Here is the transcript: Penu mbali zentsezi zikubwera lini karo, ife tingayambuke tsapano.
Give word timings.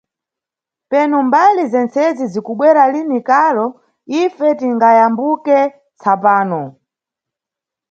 Penu 0.89 1.17
mbali 1.27 1.61
zentsezi 1.71 2.25
zikubwera 2.33 2.83
lini 2.93 3.19
karo, 3.29 3.65
ife 4.23 4.47
tingayambuke 4.59 5.59
tsapano. 5.99 6.61